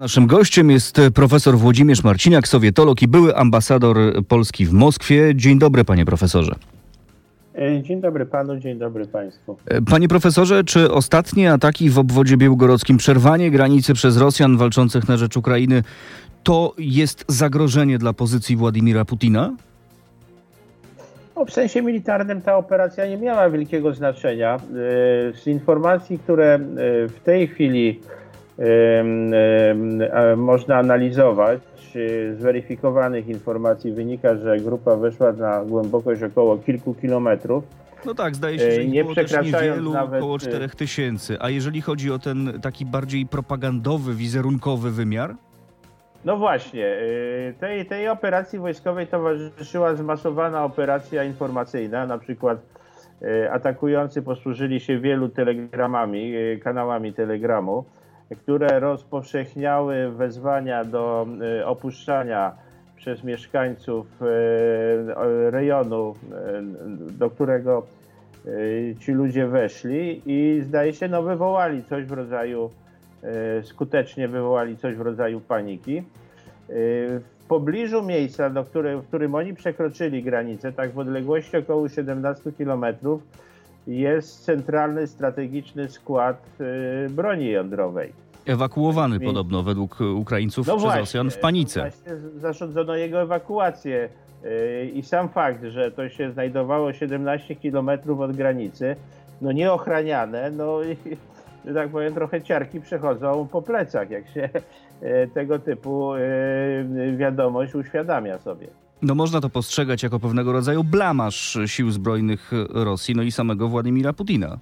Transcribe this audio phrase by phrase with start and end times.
[0.00, 3.96] Naszym gościem jest profesor Włodzimierz Marciniak, sowietolog i były ambasador
[4.28, 5.34] Polski w Moskwie.
[5.34, 6.54] Dzień dobry, panie profesorze.
[7.58, 9.56] E, Dzień dobry panu, dzień dobry państwu.
[9.90, 15.36] Panie profesorze, czy ostatnie ataki w obwodzie białgorodzkim, przerwanie granicy przez Rosjan walczących na rzecz
[15.36, 15.82] Ukrainy,
[16.42, 19.52] to jest zagrożenie dla pozycji Władimira Putina?
[21.36, 24.54] No, w sensie militarnym ta operacja nie miała wielkiego znaczenia.
[24.56, 24.58] E,
[25.42, 26.58] Z informacji, które e,
[27.08, 28.25] w tej chwili e,
[30.36, 31.60] można analizować,
[32.38, 37.64] z weryfikowanych informacji wynika, że grupa weszła na głębokość około kilku kilometrów.
[38.06, 40.68] No tak, zdaje się, że E, ich nie było też niewielu, nawet, około y- 4
[40.68, 41.36] tysięcy.
[41.40, 45.34] A jeżeli chodzi o ten taki bardziej propagandowy, wizerunkowy wymiar?
[46.24, 52.58] No właśnie, y, tej, tej operacji wojskowej towarzyszyła zmasowana operacja informacyjna, na przykład
[53.22, 57.84] y, atakujący posłużyli się wielu telegramami, y, kanałami telegramu,
[58.34, 61.26] które rozpowszechniały wezwania do
[61.60, 62.52] y, opuszczania
[62.96, 64.26] przez mieszkańców y,
[65.50, 66.14] rejonu,
[67.08, 67.86] y, do którego
[69.00, 72.70] ci ludzie weszli i zdaje się, no wywołali coś w rodzaju
[73.62, 76.02] skutecznie wywołali coś w rodzaju paniki.
[76.68, 82.52] W pobliżu miejsca, do które, w którym oni przekroczyli granicę, tak w odległości około 17
[82.52, 82.84] km,
[83.86, 88.12] jest centralny strategiczny skład e, broni jądrowej.
[88.46, 91.80] Ewakuowany podobno według Ukraińców przez Rosjan w panice.
[91.80, 94.08] No Właśnie zarządzono jego ewakuację
[94.42, 98.96] yy, i sam fakt, że to się znajdowało 17 km od granicy,
[99.40, 100.96] no nieochraniane, no i,
[101.64, 104.48] że tak powiem, trochę ciarki przechodzą po plecach, jak się
[105.02, 106.12] yy, tego typu
[107.16, 108.66] wiadomość uświadamia sobie.
[109.02, 114.12] No można to postrzegać jako pewnego rodzaju blamaż sił zbrojnych Rosji, no i samego Władimira
[114.12, 114.58] Putina.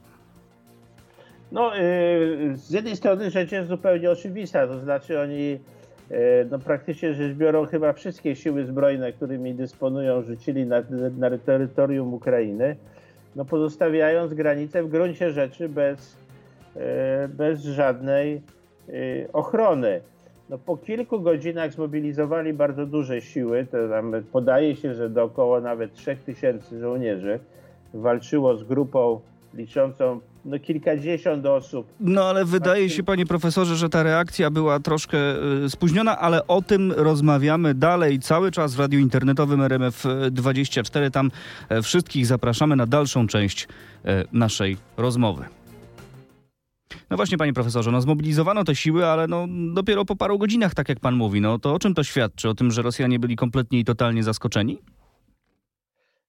[1.52, 5.58] No, yy, z jednej strony rzecz jest zupełnie oczywista, to znaczy oni yy,
[6.50, 10.82] no, praktycznie rzecz biorą chyba wszystkie siły zbrojne, którymi dysponują, rzucili na,
[11.18, 12.76] na terytorium Ukrainy,
[13.36, 16.16] no, pozostawiając granicę w gruncie rzeczy bez,
[16.76, 16.82] yy,
[17.28, 18.42] bez żadnej
[19.32, 20.00] ochrony.
[20.48, 23.78] No, po kilku godzinach zmobilizowali bardzo duże siły, to
[24.32, 27.38] podaje się, że do około nawet 3000 żołnierzy
[27.94, 29.20] walczyło z grupą
[29.54, 31.86] liczącą no, kilkadziesiąt osób.
[32.00, 35.18] No ale wydaje się, panie profesorze, że ta reakcja była troszkę
[35.64, 41.10] y, spóźniona, ale o tym rozmawiamy dalej cały czas w radiu internetowym RMF24.
[41.10, 41.30] Tam
[41.68, 43.68] e, wszystkich zapraszamy na dalszą część
[44.32, 45.44] naszej rozmowy.
[47.10, 50.88] No właśnie, panie profesorze, no zmobilizowano te siły, ale no dopiero po paru godzinach, tak
[50.88, 51.40] jak pan mówi.
[51.40, 52.48] No to o czym to świadczy?
[52.48, 54.78] O tym, że Rosjanie byli kompletnie i totalnie zaskoczeni?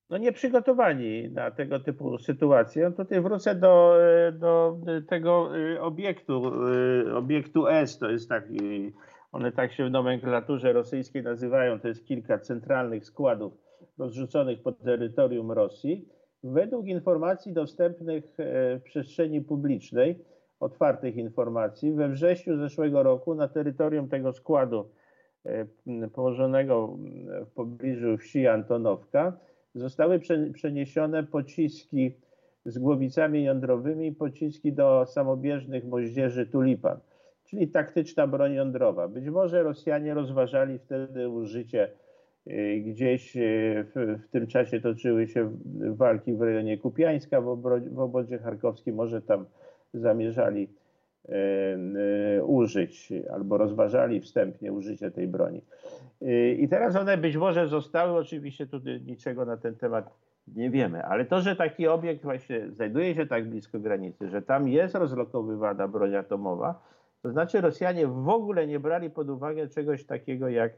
[0.09, 2.91] No nieprzygotowani na tego typu sytuacje.
[2.91, 4.77] Tutaj wrócę do, e, do
[5.09, 6.51] tego e, obiektu,
[7.07, 8.93] e, obiektu S, to jest taki,
[9.31, 13.53] one tak się w nomenklaturze rosyjskiej nazywają, to jest kilka centralnych składów
[13.97, 16.07] rozrzuconych po terytorium Rosji.
[16.43, 20.19] Według informacji dostępnych w przestrzeni publicznej,
[20.65, 24.89] otwartych informacji, we wrześniu zeszłego roku na terytorium tego składu
[26.13, 26.97] położonego
[27.45, 29.37] w pobliżu wsi Antonowka
[29.75, 32.11] zostały prze- przeniesione pociski
[32.65, 36.99] z głowicami jądrowymi, pociski do samobieżnych moździerzy Tulipan,
[37.43, 39.07] czyli taktyczna broń jądrowa.
[39.07, 41.89] Być może Rosjanie rozważali wtedy użycie
[42.47, 48.37] y, gdzieś y, w, w tym czasie toczyły się walki w rejonie Kupiańska w, obro-
[48.39, 49.45] w charkowskim, może tam
[50.00, 50.69] zamierzali
[51.29, 51.33] y,
[52.38, 55.61] y, użyć albo rozważali wstępnie użycie tej broni.
[56.22, 60.13] Y, I teraz one być może zostały, oczywiście tutaj niczego na ten temat
[60.47, 64.67] nie wiemy, ale to, że taki obiekt właśnie znajduje się tak blisko granicy, że tam
[64.67, 66.84] jest rozlokowywana broń atomowa,
[67.22, 70.73] to znaczy Rosjanie w ogóle nie brali pod uwagę czegoś takiego jak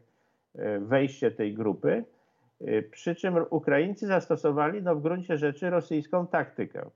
[0.55, 2.03] e, wejście tej grupy,
[2.91, 6.89] przy czym Ukraińcy zastosowali no, w gruncie rzeczy rosyjską taktykę.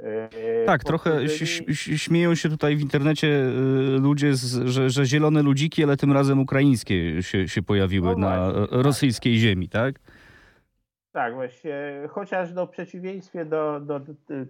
[0.00, 1.28] E, Tak, trochę
[1.74, 4.32] śmieją się tutaj w internecie y, ludzie,
[4.64, 8.66] że, że zielone ludziki, ale tym razem ukraińskie się, się pojawiły No na właśnie, e,
[8.66, 8.82] tak.
[8.84, 9.94] rosyjskiej ziemi, tak?
[11.12, 14.00] Tak, właśnie, chociaż no, w przeciwieństwie do, do,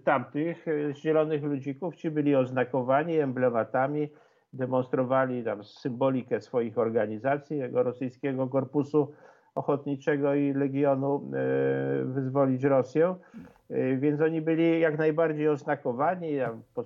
[0.03, 4.09] tamtych e, zielonych ludzików, ci byli oznakowani emblematami,
[4.53, 9.11] demonstrowali tam symbolikę swoich organizacji, jego rosyjskiego korpusu
[9.55, 13.15] ochotniczego i Legionu e, Wyzwolić Rosję.
[13.71, 16.27] Y, więc oni byli jak najbardziej oznakowani.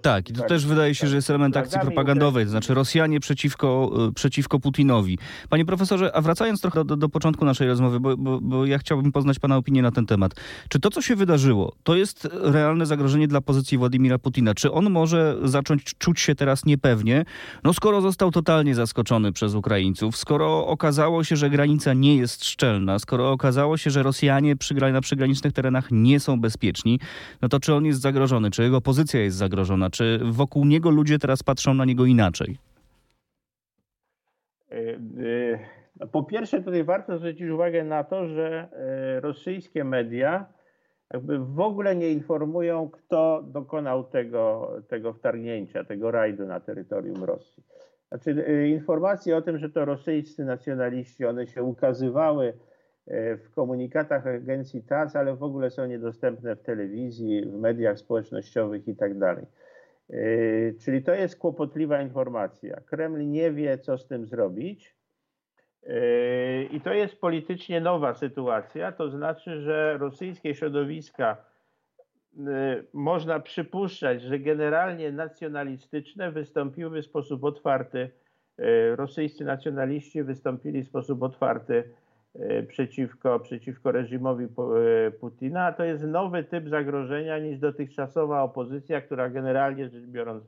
[0.01, 3.91] Tak, i to też wydaje się, że jest element akcji propagandowej, to znaczy Rosjanie przeciwko,
[4.09, 5.17] y, przeciwko Putinowi.
[5.49, 9.11] Panie profesorze, a wracając trochę do, do początku naszej rozmowy, bo, bo, bo, ja chciałbym
[9.11, 10.31] poznać pana opinię na ten temat.
[10.69, 14.53] Czy to, co się wydarzyło, to jest realne zagrożenie dla pozycji Władimira Putina?
[14.53, 17.25] Czy on może zacząć czuć się teraz niepewnie,
[17.63, 22.99] no skoro został totalnie zaskoczony przez Ukraińców, skoro okazało się, że granica nie jest szczelna,
[22.99, 26.99] skoro okazało się, że Rosjanie przy, na przygranicznych terenach nie są bezpieczni, bezpieczni,
[27.41, 31.19] no to czy on jest zagrożony, czy jego pozycja jest zagrożona, czy wokół niego ludzie
[31.19, 32.57] teraz patrzą na niego inaczej?
[34.71, 34.75] E,
[35.99, 40.45] e, po pierwsze, tutaj warto zwrócić uwagę na to, że e, rosyjskie media
[41.13, 47.63] jakby w ogóle nie informują, kto dokonał tego, tego wtargnięcia, tego rajdu na terytorium Rosji.
[48.07, 52.53] Znaczy, informacje o tym, że to rosyjscy nacjonaliści, one się ukazywały
[53.07, 58.95] w komunikatach agencji TAS, ale w ogóle są niedostępne w telewizji, w mediach społecznościowych i
[58.95, 59.11] tak.
[59.21, 60.17] E,
[60.73, 62.81] czyli to jest kłopotliwa informacja.
[62.85, 64.95] Kreml nie wie, co z tym zrobić.
[65.83, 71.37] E, I to jest politycznie nowa sytuacja, to znaczy, że rosyjskie środowiska
[72.93, 78.09] można przypuszczać, że generalnie nacjonalistyczne wystąpiły w sposób otwarty.
[78.95, 82.02] Rosyjscy nacjonaliści wystąpili w sposób otwarty E,
[82.67, 85.71] przeciwko, przeciwko reżimowi e, Putina.
[85.71, 90.43] To jest nowy typ zagrożenia niż dotychczasowa opozycja, która generalnie rzecz biorąc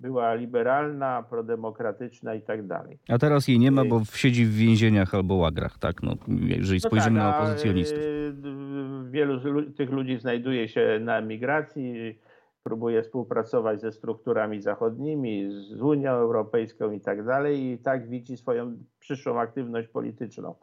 [0.00, 2.98] była liberalna, prodemokratyczna i tak dalej.
[3.08, 6.02] A teraz jej nie ma, bo siedzi w więzieniach albo łagrach, tak?
[6.02, 7.98] No, jeżeli no spojrzymy no tak, na opozycjonistów.
[7.98, 12.18] E, wielu tych ludzi znajduje się na emigracji,
[12.62, 18.76] próbuje współpracować ze strukturami zachodnimi, z Unią Europejską i tak dalej i tak widzi swoją
[18.98, 20.54] przyszłą aktywność polityczną.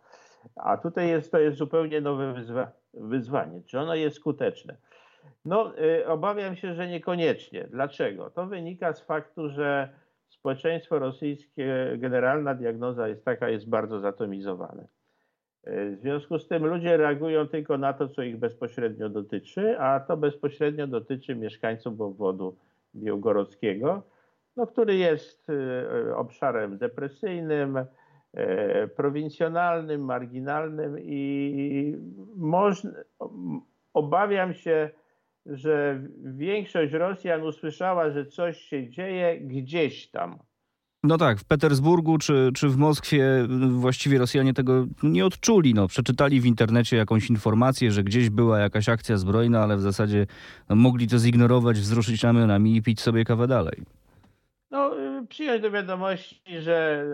[0.56, 3.62] A tutaj jest, to jest zupełnie nowe wyzwa wyzwanie.
[3.66, 4.78] Czy ono jest skuteczne?
[5.46, 7.68] No, y, obawiam się, że niekoniecznie.
[7.72, 8.30] Dlaczego?
[8.30, 9.90] To wynika z faktu, że
[10.30, 14.88] społeczeństwo rosyjskie, generalna diagnoza jest taka, jest bardzo zatomizowane.
[15.68, 20.00] Y, w związku z tym ludzie reagują tylko na to, co ich bezpośrednio dotyczy, a
[20.00, 22.56] to bezpośrednio dotyczy mieszkańców obwodu
[22.96, 24.04] białgorodzkiego,
[24.56, 27.86] no, który jest y, obszarem depresyjnym,
[28.96, 31.98] prowincjonalnym, marginalnym i
[32.36, 32.92] można,
[33.94, 34.90] obawiam się,
[35.46, 40.40] że większość Rosjan usłyszała, że coś się dzieje gdzieś tam.
[41.04, 45.74] No tak, w Petersburgu czy, czy w Moskwie właściwie Rosjanie tego nie odczuli.
[45.74, 50.28] No, przeczytali w internecie jakąś informację, że gdzieś była jakaś akcja zbrojna, ale w zasadzie
[50.70, 53.84] no, mogli to zignorować, wzruszyć ramionami i pić sobie kawę dalej.
[54.72, 54.92] No,
[55.30, 57.06] przyjąć do wiadomości, że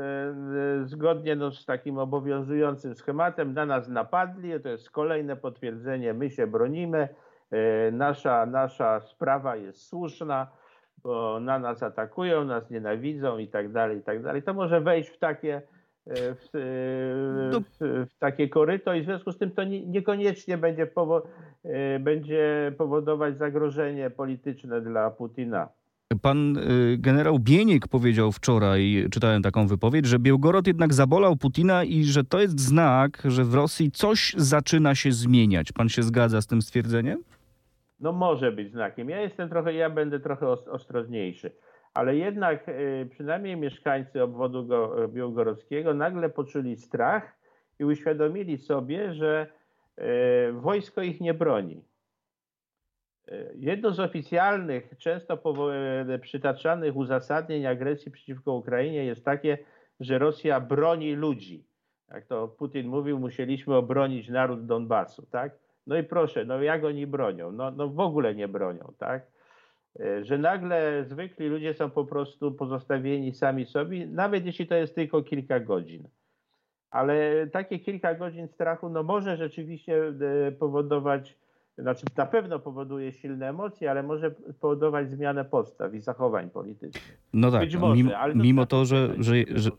[0.84, 4.60] e, zgodnie no, z takim obowiązującym schematem na nas napadli.
[4.60, 7.08] To jest kolejne potwierdzenie, my się bronimy,
[7.52, 10.48] e, nasza, nasza sprawa jest słuszna,
[11.04, 14.44] bo na nas atakują, nas nienawidzą i tak dalej, i tak dalej.
[14.44, 16.50] To może wejść w takie, e, w,
[17.52, 17.60] no.
[17.60, 21.24] w, w takie koryto i w związku z tym to nie, niekoniecznie będzie, powo
[22.00, 25.70] będzie powodować zagrożenie polityczne dla Putina.
[26.18, 32.04] Pan y, generał Bieniek powiedział wczoraj, czytałem taką wypowiedź, że Białgorod jednak zabolał Putina i
[32.04, 35.72] że to jest znak, że w Rosji coś zaczyna się zmieniać.
[35.72, 37.24] Pan się zgadza z tym stwierdzeniem?
[38.00, 39.10] No może być znakiem.
[39.10, 41.52] Ja jestem trochę, ja będę trochę ostrożniejszy.
[41.94, 44.68] Ale jednak y, przynajmniej mieszkańcy obwodu
[45.08, 47.38] białgorodzkiego nagle poczuli strach
[47.80, 49.48] i uświadomili sobie, że
[50.00, 50.04] y,
[50.54, 51.89] wojsko ich nie broni
[53.56, 55.44] Jedno z oficjalnych, często
[56.22, 59.58] przytaczanych uzasadnień agresji przeciwko Ukrainie jest takie,
[60.00, 61.66] że Rosja broni ludzi.
[62.12, 65.52] Jak to Putin mówił, musieliśmy obronić naród Donbasu, tak?
[65.88, 67.52] No i proszę, no jak oni bronią?
[67.52, 69.28] No, no w ogóle nie bronią, tak?
[70.22, 75.24] Że nagle zwykli ludzie są po prostu pozostawieni sami sobie, nawet jeśli to jest tylko
[75.24, 76.08] kilka godzin.
[76.92, 80.14] Ale takie kilka godzin strachu, no może rzeczywiście
[80.48, 81.38] e, powodować
[81.82, 87.18] znaczy na pewno powoduje silne emocje, ale może powodować zmianę postaw i zachowań politycznych.
[87.34, 89.70] No tak, może, mimo, mimo to, że, że, że,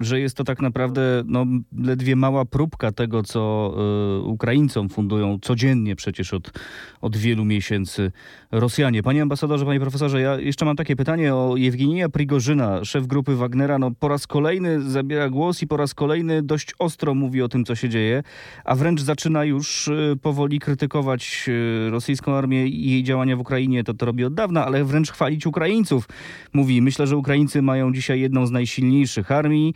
[0.00, 1.46] że jest to tak naprawdę no,
[1.78, 3.74] ledwie mała próbka tego, co
[4.18, 6.52] y, Ukraińcom fundują codziennie przecież od,
[7.00, 8.12] od wielu miesięcy
[8.52, 9.02] Rosjanie.
[9.02, 13.78] Panie ambasadorze, panie profesorze, ja jeszcze mam takie pytanie o Jewgenija Prigorzyna, szef grupy Wagnera.
[13.78, 17.64] No, po raz kolejny zabiera głos i po raz kolejny dość ostro mówi o tym,
[17.64, 18.22] co się dzieje,
[18.64, 23.84] a wręcz zaczyna już y, powoli krytykować y, rosyjską armię i jej działania w Ukrainie.
[23.84, 26.08] To to robi od dawna, ale wręcz chwalić Ukraińców.
[26.52, 29.74] Mówi, myślę, że Ukraińcy mają dzisiaj jedną z najsilniejszych armii,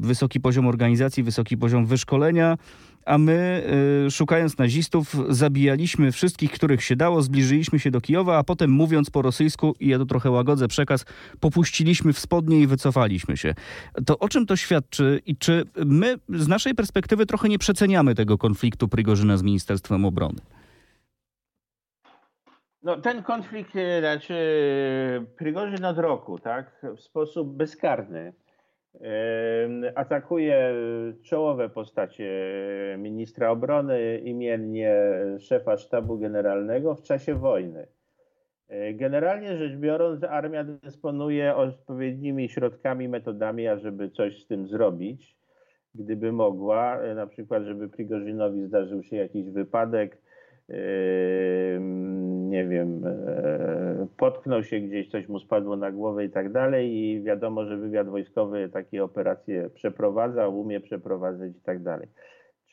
[0.00, 2.56] wysoki poziom organizacji, wysoki poziom wyszkolenia.
[3.06, 3.62] a my,
[4.06, 9.10] y, szukając nazistów, zabijaliśmy wszystkich, których się dało, zbliżyliśmy się do Kijowa, a potem mówiąc
[9.10, 11.04] po rosyjsku, i ja tu trochę łagodzę przekaz,
[11.40, 13.54] popuściliśmy w spodnie i wycofaliśmy się.
[14.06, 18.38] To o czym to świadczy i czy my z naszej perspektywy trochę nie przeceniamy tego
[18.38, 20.40] konfliktu Prigorzyna z Ministerstwem Obrony?
[22.82, 28.32] No, ten konflikt, e, znaczy Prigorzyn od roku, tak, w sposób bezkarny e,
[29.94, 30.74] atakuje
[31.22, 32.30] czołowe postacie
[32.98, 34.94] ministra obrony, imiennie
[35.38, 37.86] szefa sztabu generalnego w czasie wojny.
[38.94, 45.36] Generalnie rzecz biorąc, armia dysponuje odpowiednimi środkami, metodami, ażeby coś z tym zrobić,
[45.94, 50.18] gdyby mogła, na przykład, żeby Prigorzynowi zdarzył się jakiś wypadek,
[52.48, 57.22] nie wiem, e, potknął się gdzieś, coś mu spadło na głowę i tak dalej i
[57.22, 62.08] wiadomo, że wywiad wojskowy takie operacje przeprowadza, umie przeprowadzać i tak dalej.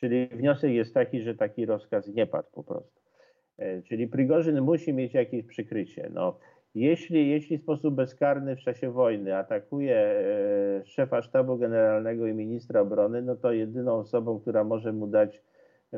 [0.00, 3.00] Czyli wniosek jest taki, że taki rozkaz nie padł po prostu.
[3.58, 6.10] E, czyli Prigorzyn musi mieć jakieś przykrycie.
[6.14, 6.38] No,
[6.74, 12.80] jeśli, jeśli w sposób bezkarny w czasie wojny atakuje e, szefa sztabu generalnego i ministra
[12.80, 15.42] obrony, no to jedyną osobą, która może mu dać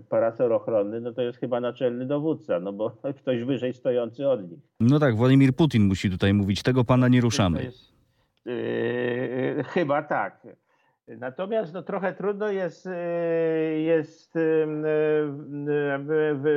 [0.03, 4.61] parasol ochronny, no to jest chyba naczelny dowódca, no bo ktoś wyżej stojący od nich.
[4.81, 7.65] No tak, Władimir Putin musi tutaj mówić, tego pana nie ruszamy.
[7.65, 7.93] Jest,
[8.45, 10.47] yy, chyba tak.
[11.09, 12.93] Natomiast no, trochę trudno jest, yy,
[13.81, 14.67] jest yy,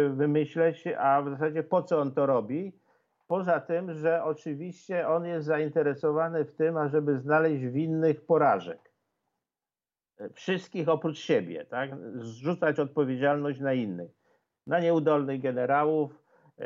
[0.10, 2.74] wymyśleć, a w zasadzie po co on to robi.
[3.28, 8.89] Poza tym, że oczywiście on jest zainteresowany w tym, ażeby znaleźć winnych porażek
[10.34, 11.90] wszystkich oprócz siebie, tak?
[12.16, 14.12] zrzucać odpowiedzialność na innych,
[14.68, 16.24] na nieudolnych generałów
[16.58, 16.66] yy,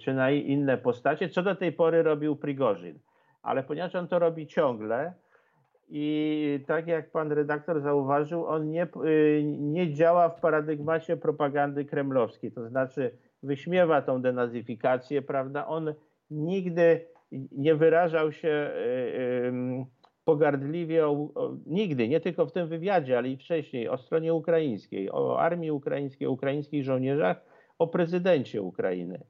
[0.00, 2.98] czy na inne postacie, co do tej pory robił Prigorzyn.
[3.42, 5.14] Ale ponieważ on to robi ciągle
[5.88, 12.52] i tak jak pan redaktor zauważył, on nie, yy, nie działa w paradygmacie propagandy kremlowskiej,
[12.52, 15.66] to znaczy wyśmiewa tą denazyfikację, prawda?
[15.66, 15.94] On
[16.30, 17.06] nigdy
[17.52, 19.86] nie wyrażał się yy,
[20.24, 25.10] pogardliwie o, o, nigdy, nie tylko w tym wywiadzie, ale i wcześniej o stronie ukraińskiej,
[25.10, 27.44] o armii ukraińskiej, ukraińskich żołnierzach,
[27.78, 29.26] o prezydencie Ukrainy.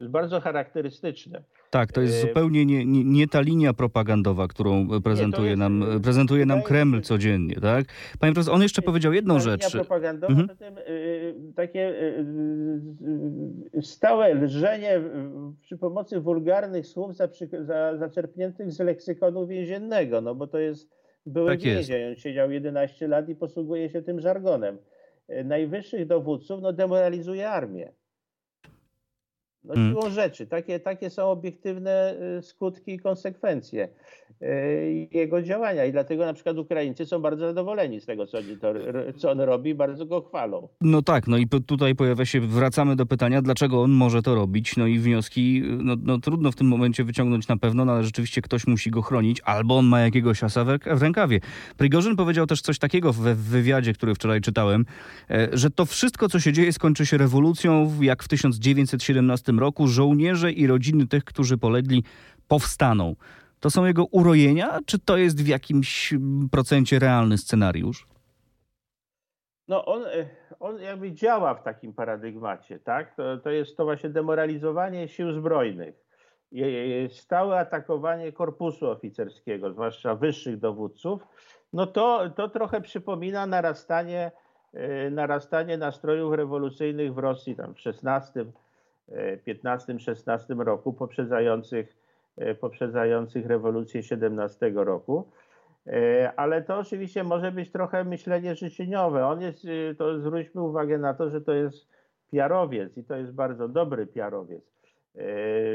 [0.00, 1.42] Jest bardzo charakterystyczne.
[1.70, 5.84] Tak, to jest e, zupełnie nie, nie, nie, ta linia propagandowa, którą prezentuje, jest, nam,
[6.02, 7.84] prezentuje nam Kreml codziennie, tak?
[8.18, 9.62] Panie profesor, on jeszcze powiedział jedną rzecz.
[9.62, 10.48] Linia propagandowa, mhm.
[10.48, 10.74] zatem
[11.56, 11.94] takie
[13.80, 15.00] stałe lżenie
[15.60, 17.28] przy pomocy wulgarnych słów za,
[17.60, 20.90] za, zaczerpniętych z leksykonu więziennego, no bo to jest
[21.26, 22.08] były tak więzień.
[22.08, 24.78] On siedział 11 lat i posługuje się tym żargonem.
[25.28, 27.92] E, najwyższych dowódców no, demoralizuje armię.
[29.64, 29.92] No hmm.
[29.92, 30.46] siłą rzeczy.
[30.46, 33.88] Takie, takie są obiektywne y, skutki i konsekwencje
[34.42, 38.44] y, jego działania i dlatego na przykład Ukraińcy są bardzo zadowoleni z tego, co on,
[38.60, 38.72] to,
[39.16, 40.68] co on robi, bardzo go chwalą.
[40.80, 44.76] No tak, no i tutaj pojawia się, wracamy do pytania, dlaczego on może to robić,
[44.76, 48.42] no i wnioski, no, no trudno w tym momencie wyciągnąć na pewno, no ale rzeczywiście
[48.42, 51.40] ktoś musi go chronić, albo on ma jakiegoś asa w rękawie.
[51.76, 54.84] Prigorzyn powiedział też coś takiego w wywiadzie, który wczoraj czytałem,
[55.30, 60.52] e, że to wszystko, co się dzieje, skończy się rewolucją, jak w 1917 roku żołnierze
[60.52, 62.04] i rodziny tych, którzy polegli,
[62.48, 63.16] powstaną.
[63.60, 66.14] To są jego urojenia, czy to jest w jakimś
[66.50, 68.06] procencie realny scenariusz?
[69.68, 70.26] No on, e,
[70.60, 73.14] on jakby działa w takim paradygmacie, tak?
[73.16, 75.94] To, to jest to właśnie demoralizowanie sił zbrojnych.
[77.08, 81.26] Stałe atakowanie korpusu oficerskiego, zwłaszcza wyższych dowódców,
[81.72, 84.32] no to, to trochę przypomina narastanie,
[84.72, 88.40] e, narastanie nastrojów rewolucyjnych w Rosji tam w XVI
[89.46, 91.96] 15-16 roku, poprzedzających,
[92.36, 95.28] e, poprzedzających rewolucję 17 roku.
[95.86, 99.26] E, ale to oczywiście może być trochę myślenie życzeniowe.
[99.26, 101.88] On jest, e, to zwróćmy uwagę na to, że to jest
[102.32, 104.74] piarowiec i to jest bardzo dobry piarowiec.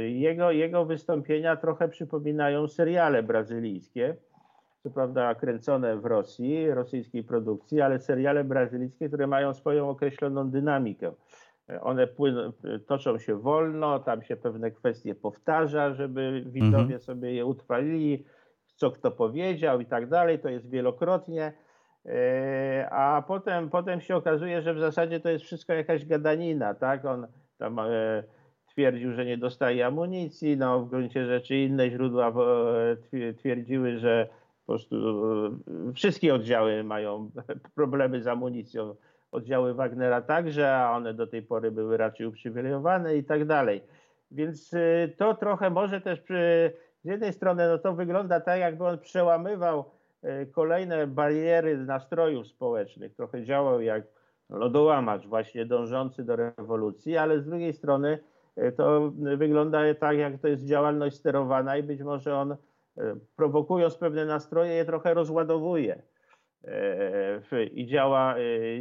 [0.08, 4.16] Jego, jego wystąpienia trochę przypominają seriale brazylijskie,
[4.84, 11.12] co prawda kręcone w Rosji, rosyjskiej produkcji, ale seriale brazylijskie, które mają swoją określoną dynamikę.
[11.82, 12.52] One płyną,
[12.88, 17.00] toczą się wolno, tam się pewne kwestie powtarza, żeby widzowie mhm.
[17.00, 18.26] sobie je utrwalili,
[18.76, 20.40] co kto powiedział i tak dalej.
[20.40, 21.54] To jest wielokrotnie.
[22.06, 27.06] E, a potem, potem się okazuje, że w zasadzie to jest wszystko jakaś gadanina, tak?
[27.06, 28.24] On tam e,
[28.68, 32.34] twierdził, że nie dostaje amunicji, no w gruncie rzeczy inne źródła
[33.14, 34.28] e, twierdziły, że
[34.66, 34.96] po prostu
[35.96, 37.32] wszystkie oddziały mają
[37.76, 38.96] problemy z amunicją
[39.32, 43.84] oddziały Wagnera także, a one do tej pory były raczej uprzywilejowane i tak dalej.
[44.32, 46.72] Więc y, to trochę może też przy,
[47.04, 49.86] z jednej strony no to wygląda tak, jakby on przełamywał
[50.52, 53.16] kolejne bariery nastrojów społecznych.
[53.16, 54.04] Trochę działał jak
[54.50, 58.20] lodołamacz właśnie dążący do rewolucji, ale z drugiej strony
[58.78, 62.56] to wygląda tak, jak to jest działalność sterowana i być może on
[63.36, 66.02] prowokując pewne nastroje je trochę rozładowuje
[67.72, 68.36] i działa,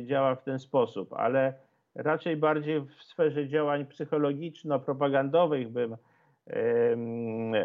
[0.04, 1.54] działa w ten sposób, ale
[1.94, 5.96] raczej bardziej w sferze działań psychologiczno-propagandowych bym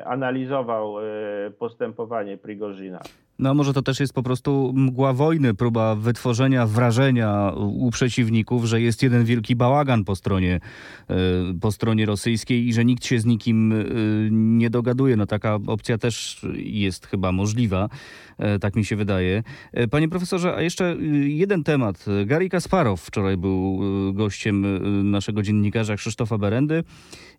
[0.06, 1.04] analizował e,
[1.52, 3.00] postępowanie Prigorzyna.
[3.44, 8.66] No a może to też jest po prostu mgła wojny, próba wytworzenia wrażenia u przeciwników,
[8.66, 10.60] że jest jeden wielki bałagan po stronie,
[11.10, 11.16] e,
[11.62, 13.76] po stronie rosyjskiej i że nikt się z nikim e,
[14.32, 15.16] nie dogaduje.
[15.16, 17.90] No taka opcja też jest chyba możliwa,
[18.38, 19.44] e, tak mi się wydaje.
[19.92, 22.06] Panie profesorze, a jeszcze jeden temat.
[22.26, 23.80] Gary Kasparow wczoraj był
[24.14, 24.66] gościem
[25.12, 26.84] naszego dziennikarza Krzysztofa Berendy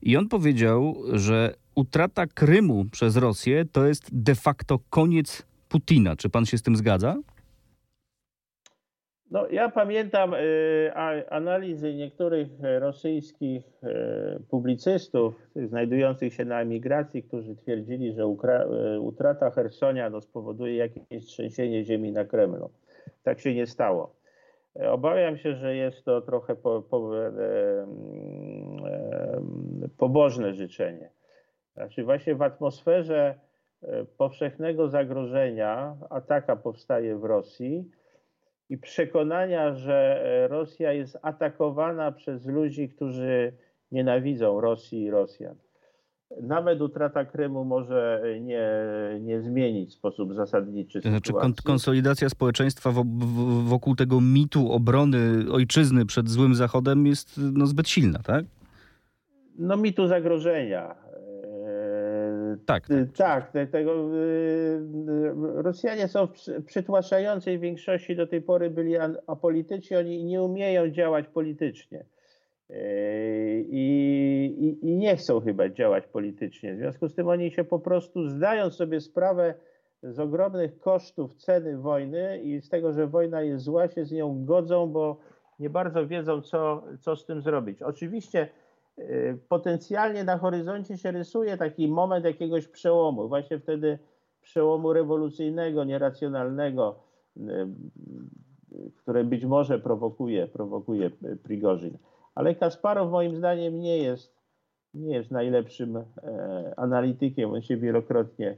[0.03, 6.16] i on powiedział, że utrata Krymu przez Rosję to jest de facto koniec Putina.
[6.16, 7.16] Czy pan się z tym zgadza?
[9.31, 10.93] No, ja pamiętam y,
[11.31, 20.11] analizy niektórych rosyjskich y, publicystów znajdujących się na emigracji, którzy twierdzili, że y, utrata Hersonia
[20.11, 22.71] no, spowoduje jakieś trzęsienie ziemi na Kremlu.
[23.23, 24.16] Tak się nie stało.
[24.90, 27.87] Obawiam się, że jest to trochę po, po, e, e,
[29.99, 31.11] pobożne życzenie.
[31.75, 33.35] Znaczy właśnie w atmosferze
[34.17, 37.91] powszechnego zagrożenia, ataka powstaje w Rosji
[38.69, 43.53] i przekonania, że e, Rosja jest atakowana przez ludzi, którzy
[43.93, 45.57] nienawidzą Rosji i Rosjan.
[46.43, 48.71] Nawet utrata Krymu może nie,
[49.21, 51.00] nie zmienić w sposób zasadniczy.
[51.00, 51.33] To znaczy
[51.64, 52.91] konsolidacja społeczeństwa
[53.64, 58.45] wokół tego mitu obrony ojczyzny przed złym Zachodem jest no, zbyt silna, tak?
[59.59, 61.04] No mitu zagrożenia
[62.66, 62.90] tak.
[62.90, 64.21] Y, tak, tak tego, y,
[65.59, 68.94] y, Rosjanie są w przytłaczającej większości do tej pory byli
[69.26, 72.04] apolityczni, oni nie umieją działać politycznie.
[73.68, 76.75] I, i, I, nie chcą chyba działać politycznie.
[76.75, 79.54] W związku z tym oni się po prostu zdają sobie sprawę
[80.02, 84.44] z ogromnych kosztów ceny wojny i z tego, że wojna jest zła, się z nią
[84.44, 85.21] godzą, bo
[85.59, 87.83] nie bardzo wiedzą, co, co z tym zrobić.
[87.83, 88.63] Oczywiście Y,
[89.49, 93.99] potencjalnie na horyzoncie się rysuje taki moment jakiegoś przełomu, właśnie wtedy
[94.41, 97.01] przełomu rewolucyjnego, nieracjonalnego,
[97.37, 97.41] y,
[98.97, 101.11] które być może prowokuje, prowokuje
[101.42, 101.99] Prigorzyn.
[102.35, 104.35] Ale Kasparow moim zdaniem nie jest,
[104.95, 106.05] nie jest najlepszym e,
[106.77, 108.57] analitykiem, on się wielokrotnie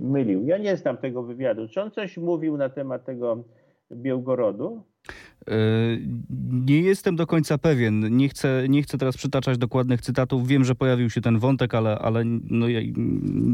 [0.00, 0.44] mylił.
[0.44, 1.68] Ja nie znam tego wywiadu.
[1.68, 3.44] Czy on coś mówił na temat tego
[3.92, 4.82] Białgorodu?
[5.48, 5.54] E,
[6.50, 8.16] nie jestem do końca pewien.
[8.16, 10.46] Nie chcę, nie chcę teraz przytaczać dokładnych cytatów.
[10.46, 12.80] Wiem, że pojawił się ten wątek, ale, ale no ja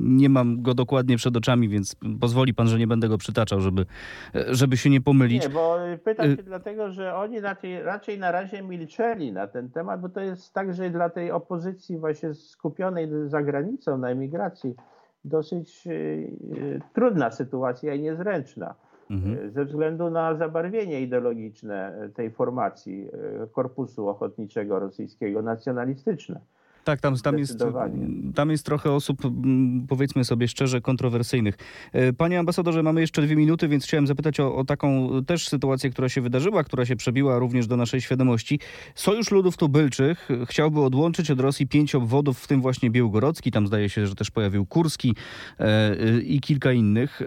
[0.02, 3.86] nie mam go dokładnie przed oczami, więc pozwoli pan, że nie będę go przytaczał, żeby,
[4.34, 5.42] żeby się nie pomylić.
[5.42, 9.70] Nie, bo pytam się y dlatego, że oni raczej, raczej na razie milczeli na ten
[9.70, 14.74] temat, bo to jest także dla tej opozycji właśnie skupionej za granicą na emigracji
[15.24, 18.74] dosyć y, trudna sytuacja i niezręczna
[19.10, 19.50] mhm.
[19.50, 23.08] ze względu na zabarwienie ideologiczne tej formacji
[23.42, 26.40] e, Korpusu Ochotniczego Rosyjskiego nacjonalistyczne.
[26.86, 27.58] Tak, tam, tam, jest,
[28.34, 29.22] tam jest trochę osób,
[29.88, 31.54] powiedzmy sobie szczerze, kontrowersyjnych.
[31.92, 35.90] E, panie ambasadorze, mamy jeszcze dwie minuty, więc chciałem zapytać o, o, taką też sytuację,
[35.90, 38.60] która się wydarzyła, która się przebiła również do naszej świadomości.
[38.94, 43.88] Sojusz Ludów Tubylczych chciałby odłączyć od Rosji pięć obwodów, w tym właśnie Białgorodzki, tam zdaje
[43.88, 45.14] się, że też pojawił Kurski
[45.58, 47.22] e, i kilka innych.
[47.22, 47.26] E,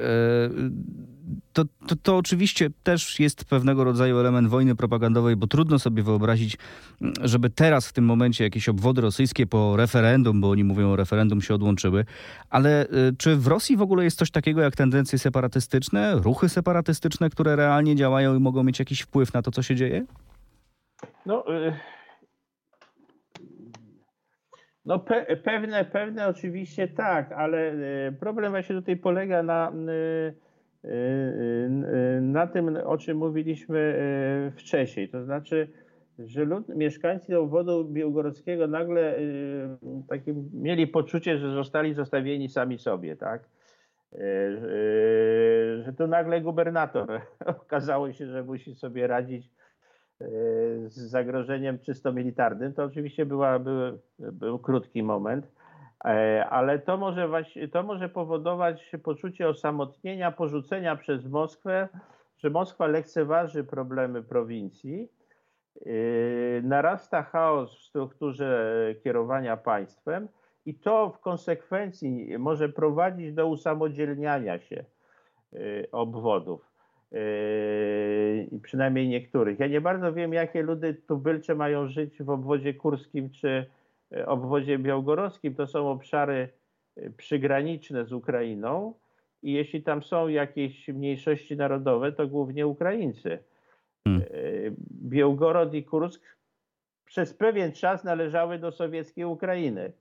[1.53, 6.57] to, to, to, oczywiście też jest pewnego rodzaju element wojny propagandowej, bo trudno sobie wyobrazić,
[7.21, 11.41] żeby teraz w tym momencie jakieś obwody rosyjskie po referendum, bo oni mówią o referendum,
[11.41, 12.05] się odłączyły.
[12.49, 17.29] Ale y, czy w Rosji w ogóle jest coś takiego jak tendencje separatystyczne, ruchy separatystyczne,
[17.29, 20.05] które realnie działają i mogą mieć jakiś wpływ na to, co się dzieje?
[21.25, 21.43] No.
[21.67, 21.73] Y
[24.85, 27.73] no pe pewne, pewne oczywiście tak, ale
[28.07, 30.48] y, problem właśnie tutaj polega na Y,
[32.21, 33.79] na tym, o czym mówiliśmy
[34.47, 35.09] y, wcześniej.
[35.09, 35.67] To znaczy,
[36.19, 39.15] że lud, mieszkańcy obwodu białgorodzkiego nagle
[40.09, 43.43] takie, mieli poczucie, że zostali zostawieni sami sobie, tak?
[45.83, 47.21] Że tu nagle gubernator
[47.63, 49.49] okazało się, że musi sobie radzić
[50.87, 52.73] z zagrożeniem czysto militarnym.
[52.73, 55.58] To oczywiście była, był, był krótki moment
[56.49, 61.87] ale to może, właśnie, to może powodować poczucie osamotnienia, porzucenia przez Moskwę,
[62.37, 65.09] że Moskwa lekceważy problemy prowincji.
[65.85, 65.91] E,
[66.61, 70.27] narasta chaos w strukturze kierowania państwem
[70.65, 74.85] i to w konsekwencji może prowadzić do usamodzielniania się
[75.53, 76.69] y, obwodów.
[78.63, 79.59] Przynajmniej niektórych.
[79.59, 83.65] Ja nie bardzo wiem, jakie ludy tubylcze mają żyć w obwodzie kurskim czy
[84.25, 85.55] obwodzie białgoroskim.
[85.55, 86.49] To są obszary
[86.97, 88.93] y, przygraniczne z Ukrainą
[89.41, 93.39] i jeśli tam są jakieś mniejszości narodowe, to głównie Ukraińcy.
[94.03, 94.21] Hmm.
[94.21, 96.21] Y, Białgorod i Kursk
[97.05, 99.91] przez pewien czas należały do sowieckiej Ukrainy.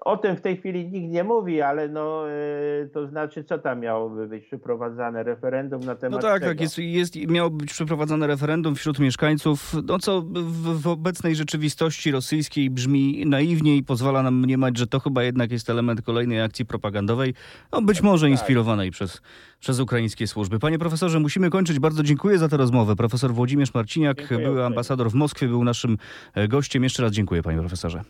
[0.00, 3.80] O tym w tej chwili nikt nie mówi, ale no, yy, to znaczy, co tam
[3.80, 5.22] miałoby być przeprowadzane?
[5.22, 6.52] Referendum na No temat tak, czego?
[6.52, 6.60] tak.
[6.60, 12.70] Jest, jest, miało być przeprowadzone referendum wśród mieszkańców, no co w, w obecnej rzeczywistości rosyjskiej
[12.70, 17.34] brzmi naiwnie i pozwala nam mniemać, że to chyba jednak jest element kolejnej akcji propagandowej,
[17.72, 19.22] no być może inspirowanej przez,
[19.60, 20.58] przez ukraińskie służby.
[20.58, 21.78] Panie profesorze, musimy kończyć.
[21.78, 22.96] Bardzo dziękuję za tę rozmowę.
[22.96, 25.98] Profesor Włodzimierz Marciniak, Dziękuję były ambasador w Moskwie, był naszym
[26.34, 26.82] e, gościem.
[26.82, 28.02] Jeszcze raz dziękuję, panie profesorze.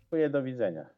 [0.00, 0.97] Dziękuję, do widzenia.